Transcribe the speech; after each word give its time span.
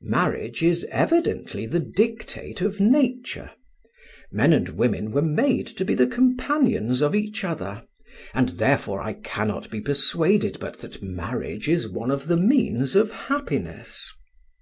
"Marriage 0.00 0.62
is 0.62 0.86
evidently 0.90 1.66
the 1.66 1.78
dictate 1.78 2.62
of 2.62 2.80
Nature; 2.80 3.50
men 4.30 4.54
and 4.54 4.70
women 4.70 5.10
were 5.10 5.20
made 5.20 5.66
to 5.66 5.84
be 5.84 5.94
the 5.94 6.06
companions 6.06 7.02
of 7.02 7.14
each 7.14 7.44
other, 7.44 7.84
and 8.32 8.48
therefore 8.56 9.02
I 9.02 9.12
cannot 9.12 9.68
be 9.70 9.82
persuaded 9.82 10.56
but 10.58 10.78
that 10.78 11.02
marriage 11.02 11.68
is 11.68 11.86
one 11.90 12.10
of 12.10 12.26
the 12.28 12.38
means 12.38 12.96
of 12.96 13.10
happiness." 13.12 14.10